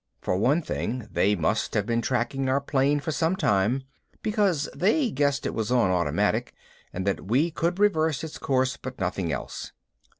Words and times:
For 0.19 0.35
one 0.35 0.63
thing, 0.63 1.07
they 1.11 1.35
must 1.35 1.75
have 1.75 1.85
been 1.85 2.01
tracking 2.01 2.49
our 2.49 2.59
plane 2.59 2.99
for 2.99 3.11
some 3.11 3.35
time, 3.35 3.83
because 4.23 4.67
they 4.75 5.11
guessed 5.11 5.45
it 5.45 5.53
was 5.53 5.71
on 5.71 5.91
automatic 5.91 6.55
and 6.91 7.05
that 7.05 7.25
we 7.27 7.51
could 7.51 7.77
reverse 7.77 8.23
its 8.23 8.39
course 8.39 8.77
but 8.77 8.97
nothing 8.99 9.31
else. 9.31 9.73